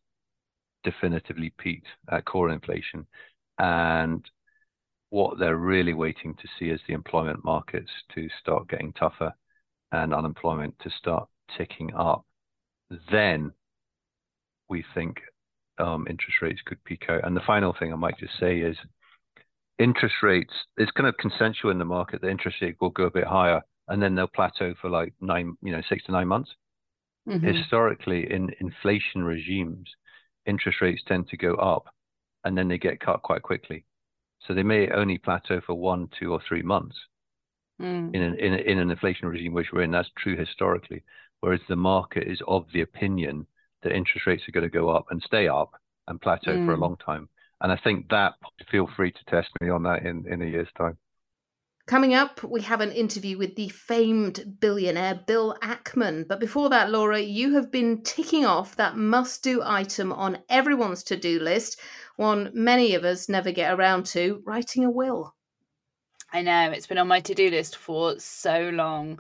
[0.84, 3.06] definitively peaked at core inflation,
[3.60, 4.24] and
[5.10, 9.34] what they're really waiting to see is the employment markets to start getting tougher
[9.92, 12.26] and unemployment to start ticking up,
[13.12, 13.52] then
[14.70, 15.22] we think
[15.80, 17.24] um, interest rates could peak out.
[17.24, 18.78] And the final thing I might just say is
[19.80, 23.12] interest rates, it's kind of consensual in the market that interest rate will go a
[23.12, 26.52] bit higher and then they'll plateau for like nine, you know, six to nine months.
[27.28, 27.46] Mm-hmm.
[27.46, 29.90] Historically, in inflation regimes,
[30.46, 31.86] interest rates tend to go up
[32.44, 33.86] and then they get cut quite quickly.
[34.48, 36.96] So they may only plateau for one, two, or three months.
[37.82, 38.16] Mm.
[38.16, 41.04] In, an, in, in an inflation regime which we're in, that's true historically.
[41.42, 43.46] Whereas the market is of the opinion
[43.84, 45.72] that interest rates are going to go up and stay up
[46.08, 46.66] and plateau mm.
[46.66, 46.82] for a mm.
[46.82, 47.30] long time.
[47.62, 48.34] And I think that
[48.70, 50.98] feel free to test me on that in, in a year's time.
[51.88, 56.28] Coming up, we have an interview with the famed billionaire Bill Ackman.
[56.28, 61.02] But before that, Laura, you have been ticking off that must do item on everyone's
[61.04, 61.80] to do list,
[62.18, 65.34] one many of us never get around to writing a will.
[66.34, 69.20] I know, it's been on my to do list for so long.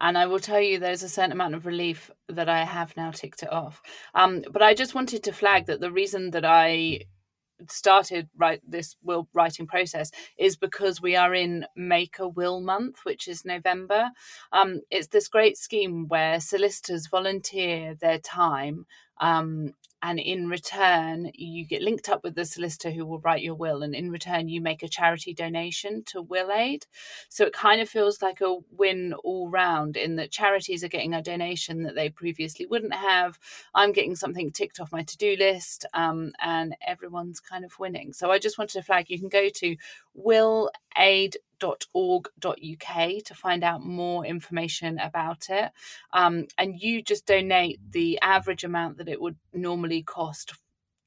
[0.00, 3.10] And I will tell you, there's a certain amount of relief that I have now
[3.10, 3.80] ticked it off.
[4.14, 7.00] Um, but I just wanted to flag that the reason that I
[7.68, 13.00] started write this will writing process is because we are in make a will month
[13.02, 14.10] which is november
[14.52, 18.86] um, it's this great scheme where solicitors volunteer their time
[19.20, 23.54] um, and in return you get linked up with the solicitor who will write your
[23.54, 26.86] will and in return you make a charity donation to will aid.
[27.28, 31.14] So it kind of feels like a win all round in that charities are getting
[31.14, 33.38] a donation that they previously wouldn't have.
[33.74, 38.12] I'm getting something ticked off my to-do list um, and everyone's kind of winning.
[38.12, 39.76] So i just wanted to flag you can go to
[40.14, 45.70] will aid www.org.uk to find out more information about it.
[46.12, 50.54] Um, and you just donate the average amount that it would normally cost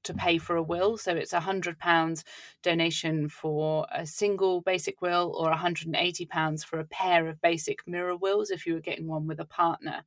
[0.04, 0.98] to pay for a will.
[0.98, 2.24] So it's a hundred pounds
[2.64, 7.42] donation for a single basic will, or hundred and eighty pounds for a pair of
[7.42, 10.04] basic mirror wills if you were getting one with a partner.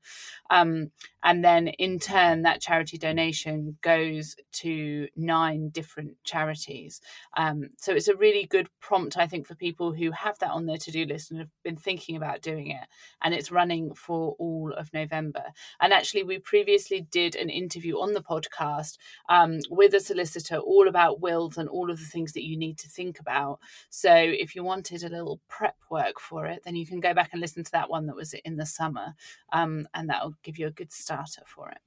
[0.51, 0.91] Um,
[1.23, 7.01] and then in turn, that charity donation goes to nine different charities.
[7.37, 10.67] Um, so it's a really good prompt, I think, for people who have that on
[10.67, 12.87] their to do list and have been thinking about doing it.
[13.23, 15.45] And it's running for all of November.
[15.81, 20.57] And actually, we previously did an interview on the podcast um, with with a solicitor
[20.57, 23.61] all about wills and all of the things that you need to think about.
[23.91, 27.31] So if you wanted a little prep work for it, then you can go back
[27.33, 29.15] and listen to that one that was in the summer,
[29.53, 31.79] um, and that'll give you a good starter for it.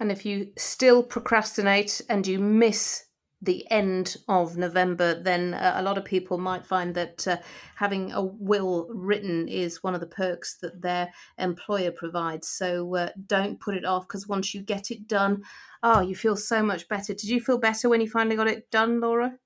[0.00, 3.06] And if you still procrastinate and you miss
[3.42, 7.36] the end of November, then uh, a lot of people might find that uh,
[7.76, 12.48] having a will written is one of the perks that their employer provides.
[12.48, 15.42] So uh, don't put it off because once you get it done,
[15.82, 17.12] oh, you feel so much better.
[17.12, 19.38] Did you feel better when you finally got it done, Laura?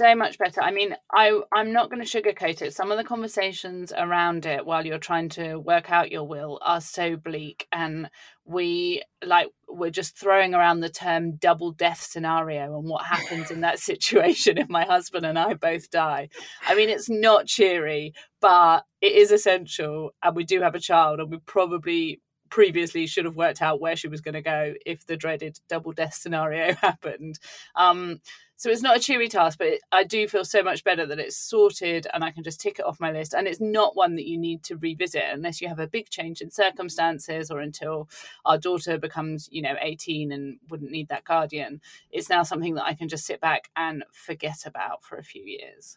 [0.00, 0.62] So much better.
[0.62, 2.72] I mean, I I'm not going to sugarcoat it.
[2.72, 6.80] Some of the conversations around it while you're trying to work out your will are
[6.80, 8.08] so bleak, and
[8.46, 13.60] we like we're just throwing around the term double death scenario and what happens in
[13.60, 16.30] that situation if my husband and I both die.
[16.66, 21.20] I mean, it's not cheery, but it is essential, and we do have a child,
[21.20, 25.06] and we probably previously should have worked out where she was going to go if
[25.06, 27.38] the dreaded double death scenario happened.
[27.74, 28.20] Um,
[28.56, 31.34] so it's not a cheery task, but I do feel so much better that it's
[31.34, 33.32] sorted and I can just tick it off my list.
[33.32, 36.42] And it's not one that you need to revisit unless you have a big change
[36.42, 38.10] in circumstances or until
[38.44, 41.80] our daughter becomes, you know, 18 and wouldn't need that guardian.
[42.10, 45.42] It's now something that I can just sit back and forget about for a few
[45.42, 45.96] years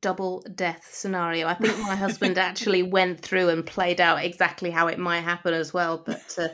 [0.00, 1.46] double death scenario.
[1.46, 5.54] I think my husband actually went through and played out exactly how it might happen
[5.54, 6.02] as well.
[6.04, 6.48] But uh,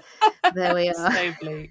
[0.54, 1.12] there we are.
[1.12, 1.70] so bleak.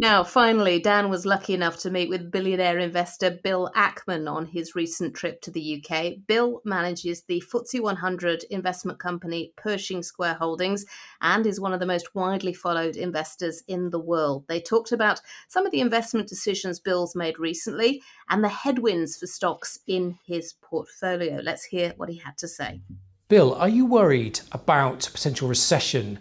[0.00, 4.76] Now, finally, Dan was lucky enough to meet with billionaire investor Bill Ackman on his
[4.76, 6.18] recent trip to the UK.
[6.24, 10.86] Bill manages the FTSE 100 investment company Pershing Square Holdings
[11.20, 14.44] and is one of the most widely followed investors in the world.
[14.46, 19.26] They talked about some of the investment decisions Bill's made recently and the headwinds for
[19.26, 21.40] stocks in his portfolio.
[21.42, 22.82] Let's hear what he had to say.
[23.26, 26.20] Bill, are you worried about potential recession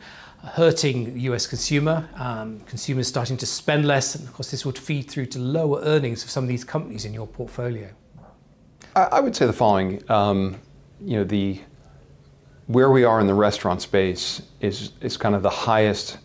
[0.53, 5.09] hurting US consumer, um, consumers starting to spend less, and of course, this would feed
[5.09, 7.89] through to lower earnings for some of these companies in your portfolio.
[8.95, 10.59] I, I would say the following: um,
[11.01, 11.61] you know, the
[12.67, 16.17] where we are in the restaurant space is is kind of the highest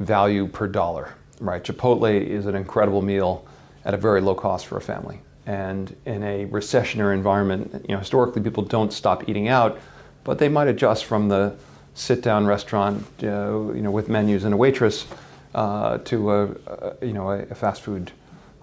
[0.00, 1.62] value per dollar, right?
[1.62, 3.46] Chipotle is an incredible meal
[3.84, 7.98] at a very low cost for a family, and in a recessionary environment, you know,
[7.98, 9.78] historically people don't stop eating out,
[10.24, 11.54] but they might adjust from the
[11.94, 15.06] sit-down restaurant, uh, you know, with menus and a waitress,
[15.54, 18.10] uh, to a, a, you know a, fast food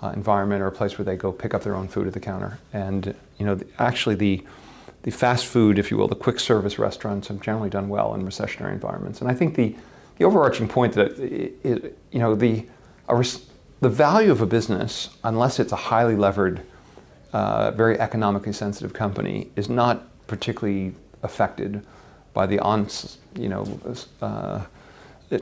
[0.04, 2.20] uh, environment or a place where they go pick up their own food at the
[2.20, 2.60] counter.
[2.74, 4.44] And you know, the, actually the
[5.04, 8.24] the fast food, if you will, the quick service restaurants have generally done well in
[8.24, 9.22] recessionary environments.
[9.22, 9.76] And I think the
[10.18, 12.66] the overarching point that it, it, you know the
[13.08, 13.46] res-
[13.80, 16.62] the value of a business, unless it's a highly levered,
[17.34, 21.84] uh, very economically sensitive company, is not particularly affected
[22.34, 22.88] by the on,
[23.36, 24.62] you know, uh,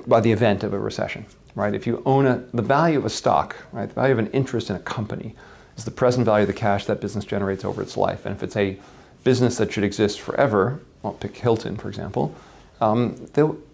[0.07, 1.25] by the event of a recession,
[1.55, 1.73] right?
[1.73, 4.69] If you own a, the value of a stock, right, the value of an interest
[4.69, 5.35] in a company
[5.77, 8.25] is the present value of the cash that business generates over its life.
[8.25, 8.77] And if it's a
[9.23, 12.35] business that should exist forever, I'll pick Hilton, for example,
[12.81, 13.15] um,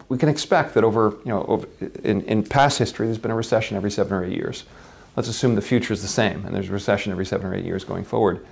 [0.08, 1.68] we can expect that over, you know, over,
[2.04, 4.66] in, in past history, there's been a recession every seven or eight years.
[5.16, 7.66] Let's assume the future is the same, and there's a recession every seven or eight
[7.66, 8.46] years going forward.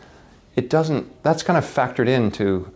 [0.55, 2.72] It doesn't, that's kind of factored into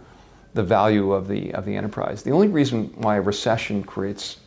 [0.54, 2.24] the value of the of the enterprise.
[2.24, 4.38] The only reason why a recession creates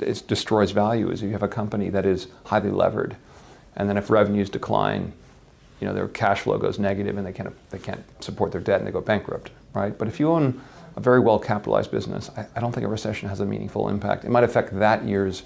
[0.00, 3.16] it destroys value is if you have a company that is highly levered,
[3.76, 5.12] and then if revenues decline,
[5.80, 8.78] you know their cash flow goes negative and they can't they can't support their debt
[8.78, 9.96] and they go bankrupt, right?
[9.96, 10.60] But if you own
[10.96, 14.24] a very well capitalized business, I, I don't think a recession has a meaningful impact.
[14.24, 15.42] It might affect that year's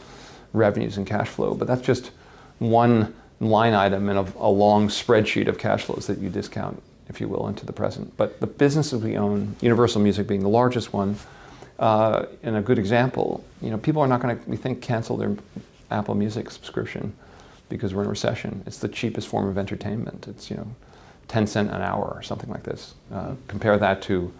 [0.52, 2.10] revenues and cash flow, but that's just
[2.58, 7.20] one line item in a, a long spreadsheet of cash flows that you discount if
[7.20, 8.16] you will, into the present.
[8.16, 11.16] But the businesses we own, Universal Music being the largest one,
[11.78, 15.16] uh, and a good example, you know, people are not going to, we think, cancel
[15.16, 15.36] their
[15.90, 17.12] Apple Music subscription
[17.68, 18.62] because we're in a recession.
[18.66, 20.26] It's the cheapest form of entertainment.
[20.28, 20.68] It's, you know,
[21.28, 22.94] 10 cent an hour or something like this.
[23.12, 24.32] Uh, compare that to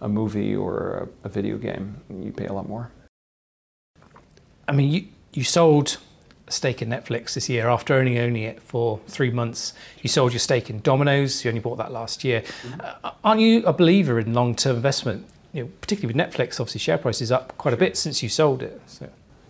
[0.00, 2.90] a movie or a, a video game, you pay a lot more.
[4.66, 5.98] I mean, you, you sold
[6.52, 9.72] stake in Netflix this year after only owning it for three months.
[10.02, 11.44] You sold your stake in Domino's.
[11.44, 12.42] You only bought that last year.
[12.42, 12.80] Mm-hmm.
[13.04, 15.26] Uh, aren't you a believer in long-term investment?
[15.52, 18.28] You know, particularly with Netflix, obviously share price is up quite a bit since you
[18.28, 18.80] sold it.
[18.86, 19.08] So.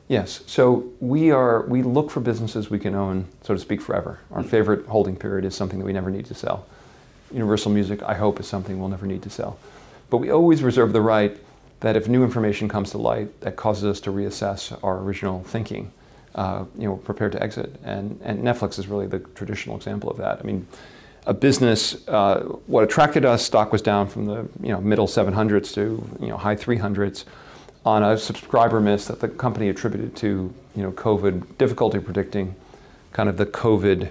[0.09, 0.43] Yes.
[0.47, 4.21] So we are we look for businesses we can own, so to speak, forever.
[4.31, 4.51] Our mm-hmm.
[4.51, 6.67] favorite holding period is something that we never need to sell.
[7.33, 9.59] Universal Music, I hope, is something we'll never need to sell.
[10.09, 11.37] But we always reserve the right
[11.81, 15.93] that if new information comes to light that causes us to reassess our original thinking,
[16.35, 17.75] uh, you know, prepared to exit.
[17.85, 20.39] And, and Netflix is really the traditional example of that.
[20.41, 20.67] I mean,
[21.27, 25.75] a business, uh, what attracted us, stock was down from the you know middle 700s
[25.75, 27.25] to you know high 300s
[27.85, 32.55] on a subscriber miss that the company attributed to you know COVID, difficulty predicting
[33.13, 34.11] kind of the COVID.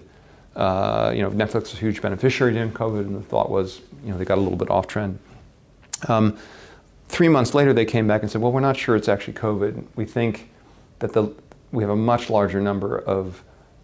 [0.56, 4.12] Uh, you know, Netflix was a huge beneficiary during COVID, and the thought was, you
[4.12, 5.20] know, they got a little bit off trend.
[6.08, 6.38] Um,
[7.08, 9.86] three months later, they came back and said, well, we're not sure it's actually COVID.
[9.96, 10.50] We think
[11.00, 11.32] that the
[11.72, 13.44] we have a much larger number of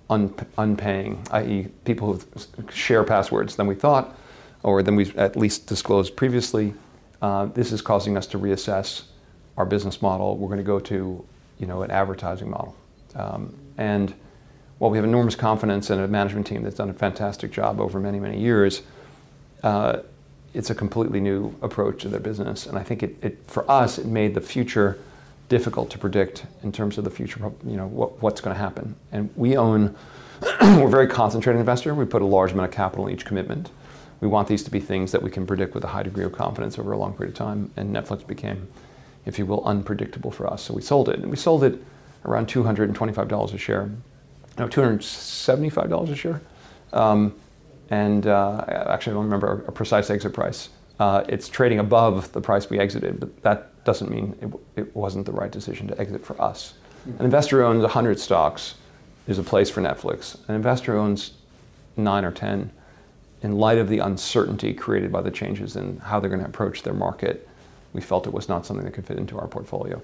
[0.09, 4.15] un- unpaying, i.e., people who share passwords than we thought,
[4.63, 6.73] or than we've at least disclosed previously.
[7.21, 9.03] Uh, this is causing us to reassess
[9.57, 10.37] our business model.
[10.37, 11.25] We're going to go to,
[11.59, 12.75] you know, an advertising model.
[13.15, 14.13] Um, and
[14.79, 17.99] while we have enormous confidence in a management team that's done a fantastic job over
[17.99, 18.81] many, many years,
[19.63, 19.99] uh,
[20.53, 22.65] it's a completely new approach to their business.
[22.65, 24.99] And I think it, it, for us, it made the future
[25.49, 28.95] difficult to predict in terms of the future, you know, what, what's going to happen.
[29.11, 29.95] And we own,
[30.61, 31.93] we're a very concentrated investor.
[31.93, 33.69] We put a large amount of capital in each commitment.
[34.19, 36.31] We want these to be things that we can predict with a high degree of
[36.31, 37.71] confidence over a long period of time.
[37.75, 38.67] And Netflix became,
[39.25, 40.63] if you will, unpredictable for us.
[40.63, 41.19] So we sold it.
[41.19, 41.83] And we sold it
[42.25, 43.91] around $225 a share.
[44.57, 46.41] No, $275 a share.
[46.93, 47.35] Um,
[47.89, 50.69] and uh, actually, I don't remember a precise exit price.
[50.99, 55.25] Uh, it's trading above the price we exited, but that doesn't mean it, it wasn't
[55.25, 56.73] the right decision to exit for us.
[57.19, 58.75] An investor owns 100 stocks,
[59.27, 60.37] is a place for Netflix.
[60.47, 61.31] An investor owns
[61.95, 62.71] nine or 10.
[63.41, 66.83] In light of the uncertainty created by the changes in how they're going to approach
[66.83, 67.47] their market,
[67.93, 70.01] we felt it was not something that could fit into our portfolio.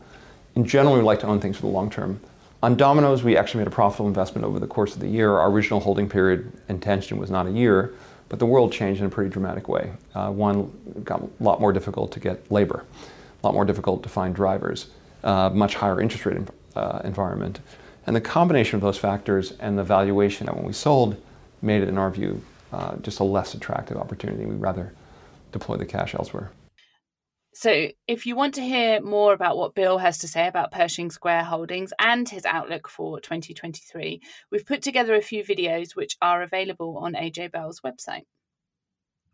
[0.56, 2.20] In general, we like to own things for the long term.
[2.62, 5.38] On Domino's, we actually made a profitable investment over the course of the year.
[5.38, 7.94] Our original holding period intention was not a year,
[8.28, 9.92] but the world changed in a pretty dramatic way.
[10.14, 10.72] Uh, one,
[11.06, 12.84] got a lot more difficult to get labor,
[13.42, 14.88] a lot more difficult to find drivers,
[15.24, 16.38] uh, much higher interest rate
[16.76, 17.60] uh, environment.
[18.06, 21.16] And the combination of those factors and the valuation that when we sold
[21.62, 24.46] made it, in our view, uh, just a less attractive opportunity.
[24.46, 24.94] We'd rather
[25.52, 26.52] deploy the cash elsewhere.
[27.52, 31.10] So, if you want to hear more about what Bill has to say about Pershing
[31.10, 34.22] Square Holdings and his outlook for 2023,
[34.52, 38.26] we've put together a few videos which are available on AJ Bell's website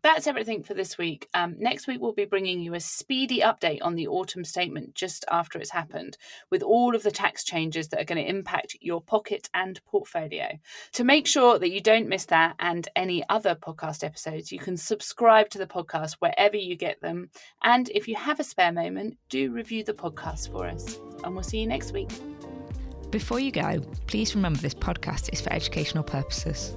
[0.06, 1.28] that's everything for this week.
[1.34, 5.24] Um, next week, we'll be bringing you a speedy update on the autumn statement just
[5.28, 6.16] after it's happened,
[6.48, 10.46] with all of the tax changes that are going to impact your pocket and portfolio.
[10.92, 14.76] To make sure that you don't miss that and any other podcast episodes, you can
[14.76, 17.28] subscribe to the podcast wherever you get them.
[17.64, 21.00] And if you have a spare moment, do review the podcast for us.
[21.24, 22.10] And we'll see you next week.
[23.10, 26.76] Before you go, please remember this podcast is for educational purposes